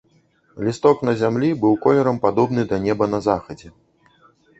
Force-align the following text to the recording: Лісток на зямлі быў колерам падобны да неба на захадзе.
Лісток 0.67 1.03
на 1.07 1.13
зямлі 1.19 1.49
быў 1.65 1.73
колерам 1.83 2.17
падобны 2.25 2.65
да 2.73 2.81
неба 2.87 3.09
на 3.13 3.19
захадзе. 3.27 3.67